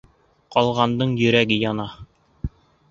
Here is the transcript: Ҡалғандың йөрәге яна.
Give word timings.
Ҡалғандың 0.55 1.13
йөрәге 1.21 1.61
яна. 1.69 1.89